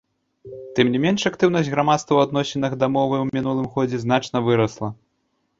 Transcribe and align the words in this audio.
Тым 0.77 0.85
не 0.93 0.99
менш 1.03 1.25
актыўнасць 1.31 1.69
грамадства 1.75 2.13
ў 2.17 2.25
адносінах 2.29 2.73
да 2.85 2.91
мовы 2.97 3.15
ў 3.23 3.39
мінулым 3.39 3.71
годзе 3.77 3.97
значна 4.07 4.37
вырасла. 4.49 4.95